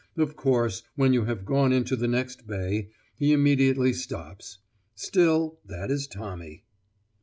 Of 0.17 0.35
course, 0.35 0.81
when 0.95 1.13
you 1.13 1.25
have 1.25 1.45
gone 1.45 1.71
into 1.71 1.95
the 1.95 2.07
next 2.07 2.47
bay, 2.47 2.89
he 3.17 3.33
immediately 3.33 3.93
stops. 3.93 4.57
Still, 4.95 5.59
that 5.63 5.91
is 5.91 6.07
Tommy. 6.07 6.63